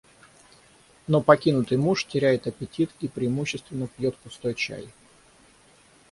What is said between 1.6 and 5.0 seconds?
муж теряет аппетит и преимущественно пьёт пустой чай.